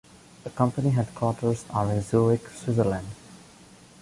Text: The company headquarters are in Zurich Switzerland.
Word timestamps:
The 0.43 0.49
company 0.49 0.89
headquarters 0.89 1.63
are 1.69 1.93
in 1.93 2.01
Zurich 2.01 2.47
Switzerland. 2.49 3.05